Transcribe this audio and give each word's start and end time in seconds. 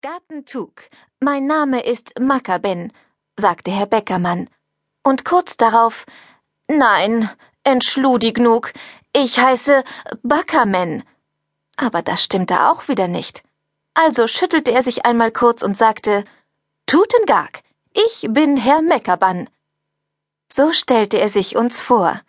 Gartentug, 0.00 0.88
mein 1.18 1.48
Name 1.48 1.80
ist 1.84 2.20
Makaben, 2.20 2.92
sagte 3.36 3.72
Herr 3.72 3.86
Beckermann. 3.86 4.48
Und 5.02 5.24
kurz 5.24 5.56
darauf, 5.56 6.06
nein, 6.68 7.28
entschludignug, 7.64 8.72
ich 9.12 9.40
heiße 9.40 9.82
Backerman. 10.22 11.02
Aber 11.76 12.02
das 12.02 12.22
stimmte 12.22 12.68
auch 12.68 12.86
wieder 12.86 13.08
nicht. 13.08 13.42
Also 13.92 14.28
schüttelte 14.28 14.70
er 14.70 14.84
sich 14.84 15.04
einmal 15.04 15.32
kurz 15.32 15.64
und 15.64 15.76
sagte, 15.76 16.24
Tutengag, 16.86 17.64
ich 17.92 18.28
bin 18.30 18.56
Herr 18.56 18.82
Meckerbann. 18.82 19.50
So 20.48 20.72
stellte 20.72 21.18
er 21.18 21.28
sich 21.28 21.56
uns 21.56 21.82
vor. 21.82 22.20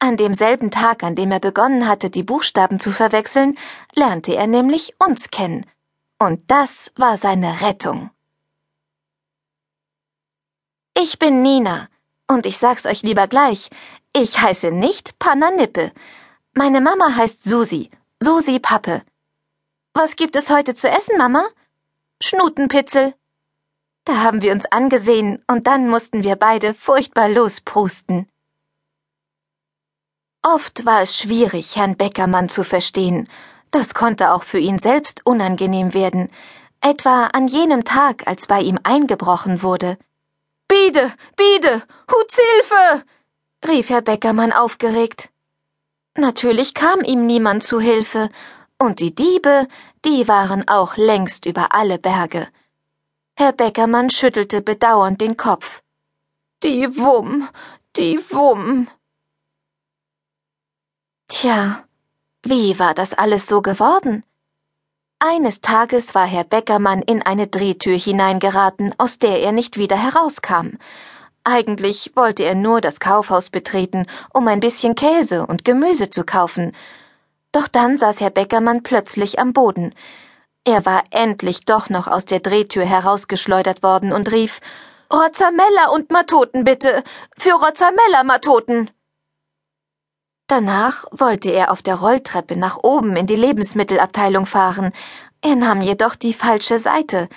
An 0.00 0.16
demselben 0.16 0.72
Tag, 0.72 1.04
an 1.04 1.14
dem 1.14 1.30
er 1.30 1.38
begonnen 1.38 1.86
hatte, 1.86 2.10
die 2.10 2.24
Buchstaben 2.24 2.80
zu 2.80 2.90
verwechseln, 2.90 3.56
lernte 3.94 4.34
er 4.34 4.48
nämlich 4.48 4.96
uns 4.98 5.30
kennen. 5.30 5.64
Und 6.18 6.50
das 6.50 6.92
war 6.96 7.16
seine 7.16 7.60
Rettung. 7.60 8.10
Ich 10.96 11.18
bin 11.18 11.42
Nina, 11.42 11.88
und 12.28 12.46
ich 12.46 12.58
sag's 12.58 12.86
euch 12.86 13.02
lieber 13.02 13.26
gleich, 13.26 13.68
ich 14.14 14.40
heiße 14.40 14.70
nicht 14.70 15.18
Panna 15.18 15.50
Nippe. 15.50 15.90
Meine 16.54 16.80
Mama 16.80 17.16
heißt 17.16 17.42
Susi, 17.42 17.90
Susi 18.22 18.60
Pappe. 18.60 19.02
Was 19.92 20.14
gibt 20.14 20.36
es 20.36 20.50
heute 20.50 20.74
zu 20.74 20.88
essen, 20.88 21.18
Mama? 21.18 21.44
Schnutenpitzel. 22.22 23.14
Da 24.04 24.22
haben 24.22 24.40
wir 24.40 24.52
uns 24.52 24.66
angesehen, 24.66 25.42
und 25.48 25.66
dann 25.66 25.88
mussten 25.88 26.22
wir 26.22 26.36
beide 26.36 26.74
furchtbar 26.74 27.28
losprusten. 27.28 28.28
Oft 30.42 30.84
war 30.86 31.02
es 31.02 31.18
schwierig, 31.18 31.74
Herrn 31.74 31.96
Beckermann 31.96 32.48
zu 32.48 32.64
verstehen, 32.64 33.28
das 33.74 33.92
konnte 33.92 34.30
auch 34.30 34.44
für 34.44 34.60
ihn 34.60 34.78
selbst 34.78 35.26
unangenehm 35.26 35.94
werden, 35.94 36.30
etwa 36.80 37.26
an 37.26 37.48
jenem 37.48 37.84
Tag, 37.84 38.26
als 38.28 38.46
bei 38.46 38.60
ihm 38.60 38.78
eingebrochen 38.84 39.62
wurde. 39.62 39.98
Biede, 40.68 41.12
biede, 41.36 41.82
Hutshilfe! 42.10 43.04
rief 43.66 43.90
Herr 43.90 44.02
Beckermann 44.02 44.52
aufgeregt. 44.52 45.28
Natürlich 46.16 46.74
kam 46.74 47.00
ihm 47.00 47.26
niemand 47.26 47.64
zu 47.64 47.80
Hilfe, 47.80 48.28
und 48.78 49.00
die 49.00 49.14
Diebe, 49.14 49.66
die 50.04 50.28
waren 50.28 50.68
auch 50.68 50.96
längst 50.96 51.44
über 51.44 51.74
alle 51.74 51.98
Berge. 51.98 52.46
Herr 53.36 53.52
Beckermann 53.52 54.10
schüttelte 54.10 54.62
bedauernd 54.62 55.20
den 55.20 55.36
Kopf. 55.36 55.82
Die 56.62 56.96
Wumm, 56.96 57.48
die 57.96 58.18
Wumm. 58.30 58.88
Tja, 61.26 61.83
wie 62.44 62.78
war 62.78 62.94
das 62.94 63.14
alles 63.14 63.46
so 63.46 63.62
geworden? 63.62 64.22
Eines 65.18 65.62
Tages 65.62 66.14
war 66.14 66.26
Herr 66.26 66.44
Beckermann 66.44 67.00
in 67.00 67.22
eine 67.22 67.46
Drehtür 67.46 67.96
hineingeraten, 67.96 68.94
aus 68.98 69.18
der 69.18 69.40
er 69.40 69.52
nicht 69.52 69.78
wieder 69.78 69.96
herauskam. 69.96 70.76
Eigentlich 71.44 72.12
wollte 72.14 72.44
er 72.44 72.54
nur 72.54 72.80
das 72.80 73.00
Kaufhaus 73.00 73.48
betreten, 73.48 74.06
um 74.32 74.46
ein 74.48 74.60
bisschen 74.60 74.94
Käse 74.94 75.46
und 75.46 75.64
Gemüse 75.64 76.10
zu 76.10 76.24
kaufen. 76.24 76.72
Doch 77.52 77.68
dann 77.68 77.96
saß 77.96 78.20
Herr 78.20 78.30
Beckermann 78.30 78.82
plötzlich 78.82 79.38
am 79.38 79.52
Boden. 79.52 79.94
Er 80.64 80.84
war 80.84 81.04
endlich 81.10 81.60
doch 81.60 81.88
noch 81.88 82.08
aus 82.08 82.26
der 82.26 82.40
Drehtür 82.40 82.84
herausgeschleudert 82.84 83.82
worden 83.82 84.12
und 84.12 84.32
rief 84.32 84.60
Rozzamella 85.12 85.90
und 85.92 86.10
Matoten 86.10 86.64
bitte. 86.64 87.04
Für 87.36 87.52
Rozzamella 87.52 88.24
Matoten. 88.24 88.90
Danach 90.56 91.04
wollte 91.10 91.50
er 91.50 91.72
auf 91.72 91.82
der 91.82 91.96
Rolltreppe 91.96 92.54
nach 92.54 92.78
oben 92.84 93.16
in 93.16 93.26
die 93.26 93.34
Lebensmittelabteilung 93.34 94.46
fahren. 94.46 94.92
Er 95.42 95.56
nahm 95.56 95.80
jedoch 95.80 96.14
die 96.14 96.32
falsche 96.32 96.78
Seite. 96.78 97.28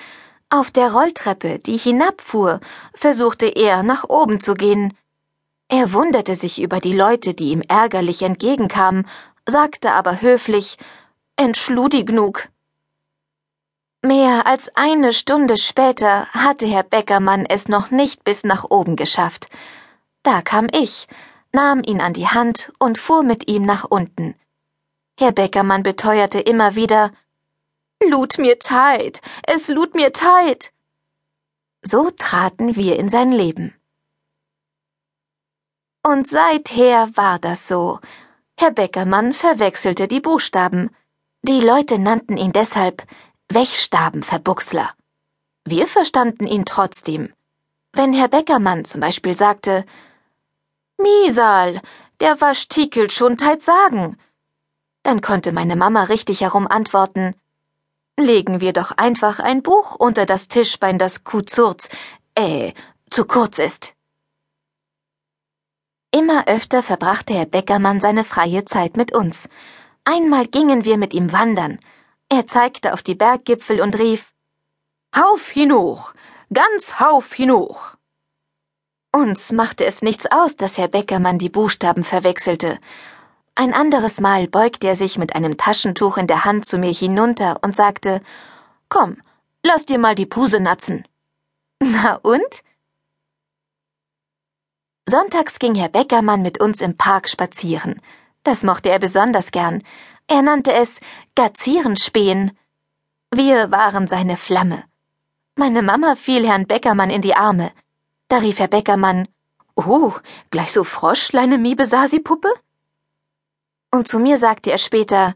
Auf 0.52 0.70
der 0.70 0.92
Rolltreppe, 0.92 1.58
die 1.58 1.78
hinabfuhr, 1.78 2.60
versuchte 2.94 3.48
er 3.48 3.82
nach 3.82 4.04
oben 4.08 4.40
zu 4.40 4.54
gehen. 4.54 4.96
Er 5.68 5.94
wunderte 5.94 6.36
sich 6.36 6.62
über 6.62 6.80
die 6.80 6.94
Leute, 6.94 7.34
die 7.34 7.50
ihm 7.50 7.64
ärgerlich 7.68 8.22
entgegenkamen, 8.22 9.08
sagte 9.48 9.94
aber 9.94 10.22
höflich 10.22 10.78
Entschludignug. 11.38 12.50
Mehr 14.04 14.46
als 14.46 14.70
eine 14.76 15.12
Stunde 15.12 15.58
später 15.58 16.28
hatte 16.34 16.68
Herr 16.68 16.84
Beckermann 16.84 17.48
es 17.48 17.68
noch 17.68 17.90
nicht 17.90 18.24
bis 18.24 18.44
nach 18.44 18.64
oben 18.70 18.96
geschafft. 18.96 19.50
Da 20.22 20.44
kam 20.44 20.68
ich, 20.72 21.08
nahm 21.52 21.82
ihn 21.84 22.02
an 22.02 22.14
die 22.14 22.28
Hand 22.28 22.72
und 22.80 22.98
fuhr 22.98 23.24
mit 23.24 23.50
ihm 23.50 23.66
nach 23.66 23.84
unten. 23.84 24.36
Herr 25.20 25.32
Beckermann 25.32 25.84
beteuerte 25.84 26.40
immer 26.40 26.76
wieder 26.76 27.12
Lud 28.04 28.38
mir 28.38 28.60
Zeit, 28.60 29.22
es 29.44 29.68
lud 29.68 29.96
mir 29.96 30.14
Zeit. 30.14 30.72
So 31.82 32.12
traten 32.12 32.76
wir 32.76 32.98
in 32.98 33.10
sein 33.10 33.32
Leben. 33.32 33.74
Und 36.04 36.28
seither 36.28 37.10
war 37.18 37.40
das 37.40 37.68
so. 37.68 38.00
Herr 38.58 38.72
Beckermann 38.72 39.34
verwechselte 39.34 40.08
die 40.08 40.22
Buchstaben. 40.22 40.90
Die 41.42 41.60
Leute 41.60 42.00
nannten 42.00 42.38
ihn 42.38 42.54
deshalb 42.54 43.06
Wechstabenverbuchsler. 43.50 44.92
Wir 45.66 45.88
verstanden 45.88 46.48
ihn 46.48 46.66
trotzdem. 46.66 47.34
Wenn 47.94 48.14
Herr 48.14 48.28
Beckermann 48.28 48.86
zum 48.86 49.02
Beispiel 49.02 49.36
sagte, 49.36 49.86
Misal, 50.98 51.82
der 52.20 52.42
Waschtikelt 52.42 53.14
schon 53.14 53.38
teit 53.38 53.62
sagen. 53.62 54.18
Dann 55.04 55.22
konnte 55.22 55.52
meine 55.52 55.76
Mama 55.76 56.04
richtig 56.04 56.42
herum 56.42 56.68
antworten. 56.68 57.36
Legen 58.20 58.62
wir 58.62 58.74
doch 58.74 58.92
einfach 58.98 59.40
ein 59.40 59.62
Buch 59.62 59.96
unter 59.96 60.26
das 60.26 60.48
Tischbein, 60.48 60.98
das 60.98 61.24
Kuzurz, 61.24 61.90
äh, 62.36 62.74
zu 63.12 63.26
kurz 63.26 63.60
ist. 63.60 63.94
Immer 66.12 66.48
öfter 66.48 66.82
verbrachte 66.82 67.34
Herr 67.36 67.46
Beckermann 67.46 68.02
seine 68.02 68.24
freie 68.24 68.66
Zeit 68.66 68.98
mit 68.98 69.14
uns. 69.14 69.50
Einmal 70.04 70.48
gingen 70.48 70.84
wir 70.84 70.98
mit 70.98 71.14
ihm 71.14 71.32
wandern. 71.32 71.80
Er 72.30 72.48
zeigte 72.48 72.94
auf 72.94 73.04
die 73.04 73.16
Berggipfel 73.16 73.82
und 73.82 74.00
rief 74.00 74.34
Hauf 75.16 75.50
hinuch, 75.50 76.14
ganz 76.52 77.00
hauf 77.00 77.34
hinuch. 77.34 77.96
Uns 79.20 79.52
machte 79.52 79.84
es 79.84 80.04
nichts 80.04 80.28
aus, 80.30 80.58
dass 80.58 80.78
Herr 80.78 80.90
Beckermann 80.90 81.40
die 81.40 81.50
Buchstaben 81.50 82.04
verwechselte. 82.04 82.78
Ein 83.56 83.74
anderes 83.74 84.20
Mal 84.20 84.48
beugte 84.48 84.86
er 84.86 84.96
sich 84.96 85.18
mit 85.18 85.34
einem 85.36 85.58
Taschentuch 85.58 86.18
in 86.18 86.28
der 86.28 86.46
Hand 86.46 86.66
zu 86.66 86.78
mir 86.78 86.94
hinunter 86.94 87.58
und 87.64 87.76
sagte 87.76 88.22
Komm, 88.90 89.18
lass 89.64 89.88
dir 89.88 89.98
mal 89.98 90.14
die 90.14 90.28
Puse 90.28 90.60
natzen. 90.60 91.04
Na 91.80 92.18
und? 92.18 92.62
Sonntags 95.10 95.58
ging 95.58 95.74
Herr 95.74 95.90
Beckermann 95.90 96.44
mit 96.44 96.62
uns 96.62 96.80
im 96.82 96.96
Park 96.96 97.28
spazieren. 97.28 98.00
Das 98.44 98.62
mochte 98.62 98.90
er 98.90 99.00
besonders 99.00 99.50
gern. 99.50 99.82
Er 100.28 100.44
nannte 100.44 100.74
es 100.74 101.00
Gazierenspähen. 101.34 102.56
Wir 103.34 103.72
waren 103.72 104.08
seine 104.08 104.38
Flamme. 104.38 104.84
Meine 105.56 105.82
Mama 105.82 106.16
fiel 106.16 106.48
Herrn 106.48 106.68
Beckermann 106.68 107.10
in 107.10 107.24
die 107.24 107.34
Arme. 107.34 107.72
Da 108.28 108.38
rief 108.40 108.60
Herr 108.60 108.68
Beckermann, 108.68 109.28
Oh, 109.76 110.14
gleich 110.50 110.72
so 110.74 110.84
Froschleine 110.84 111.58
Miebe 111.58 111.86
Sasi-Puppe? 111.86 112.50
Und 113.92 114.08
zu 114.08 114.20
mir 114.20 114.38
sagte 114.38 114.72
er 114.72 114.80
später, 114.80 115.36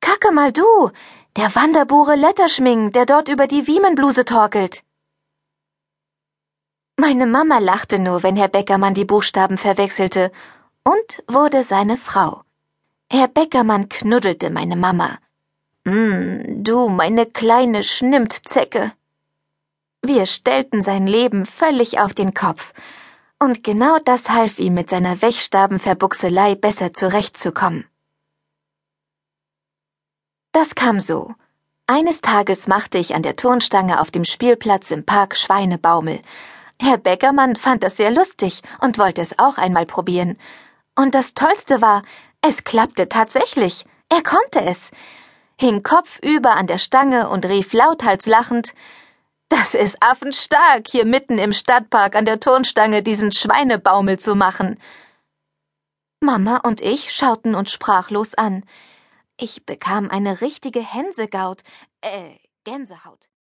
Kacke 0.00 0.32
mal 0.32 0.52
du, 0.52 0.90
der 1.36 1.54
Wanderbure 1.54 2.16
Letterschming, 2.16 2.92
der 2.92 3.06
dort 3.06 3.28
über 3.28 3.46
die 3.46 3.66
Wiemenbluse 3.66 4.24
torkelt. 4.24 4.82
Meine 6.96 7.26
Mama 7.26 7.58
lachte 7.58 7.98
nur, 7.98 8.22
wenn 8.22 8.36
Herr 8.36 8.48
Beckermann 8.48 8.94
die 8.94 9.04
Buchstaben 9.04 9.58
verwechselte 9.58 10.32
und 10.82 11.22
wurde 11.28 11.62
seine 11.62 11.98
Frau. 11.98 12.42
Herr 13.10 13.28
Beckermann 13.28 13.88
knuddelte 13.88 14.50
meine 14.50 14.76
Mama. 14.76 15.18
Mm, 15.84 16.64
du, 16.64 16.88
meine 16.88 17.26
kleine 17.26 17.84
Schnimmtzecke. 17.84 18.92
Wir 20.06 20.26
stellten 20.26 20.82
sein 20.82 21.08
Leben 21.08 21.46
völlig 21.46 21.98
auf 21.98 22.14
den 22.14 22.32
Kopf. 22.32 22.74
Und 23.40 23.64
genau 23.64 23.98
das 23.98 24.30
half 24.30 24.60
ihm 24.60 24.74
mit 24.74 24.88
seiner 24.88 25.20
Wechstabenverbuchselei 25.20 26.54
besser 26.54 26.92
zurechtzukommen. 26.92 27.84
Das 30.52 30.76
kam 30.76 31.00
so. 31.00 31.34
Eines 31.88 32.20
Tages 32.20 32.68
machte 32.68 32.98
ich 32.98 33.16
an 33.16 33.22
der 33.24 33.34
Turnstange 33.34 34.00
auf 34.00 34.12
dem 34.12 34.24
Spielplatz 34.24 34.92
im 34.92 35.04
Park 35.04 35.36
Schweinebaumel. 35.36 36.20
Herr 36.80 36.98
Beckermann 36.98 37.56
fand 37.56 37.82
das 37.82 37.96
sehr 37.96 38.12
lustig 38.12 38.62
und 38.80 38.98
wollte 38.98 39.22
es 39.22 39.40
auch 39.40 39.58
einmal 39.58 39.86
probieren. 39.86 40.38
Und 40.94 41.16
das 41.16 41.34
Tollste 41.34 41.82
war, 41.82 42.02
es 42.42 42.62
klappte 42.62 43.08
tatsächlich. 43.08 43.84
Er 44.08 44.22
konnte 44.22 44.62
es. 44.64 44.92
Hing 45.58 45.82
kopfüber 45.82 46.54
an 46.54 46.68
der 46.68 46.78
Stange 46.78 47.28
und 47.28 47.44
rief 47.44 47.72
lauthals 47.72 48.26
lachend, 48.26 48.72
das 49.48 49.74
ist 49.74 49.96
affenstark, 50.00 50.88
hier 50.88 51.04
mitten 51.04 51.38
im 51.38 51.52
Stadtpark 51.52 52.16
an 52.16 52.26
der 52.26 52.40
Turnstange 52.40 53.02
diesen 53.02 53.32
Schweinebaumel 53.32 54.18
zu 54.18 54.34
machen. 54.34 54.80
Mama 56.20 56.60
und 56.64 56.80
ich 56.80 57.12
schauten 57.12 57.54
uns 57.54 57.70
sprachlos 57.70 58.34
an. 58.34 58.64
Ich 59.38 59.66
bekam 59.66 60.10
eine 60.10 60.40
richtige 60.40 60.80
Hänsegaut, 60.80 61.62
äh, 62.00 62.36
Gänsehaut. 62.64 63.28